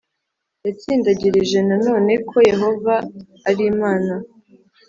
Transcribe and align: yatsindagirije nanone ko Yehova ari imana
yatsindagirije 0.65 1.59
nanone 1.67 2.11
ko 2.29 2.37
Yehova 2.49 2.95
ari 3.49 3.63
imana 3.73 4.13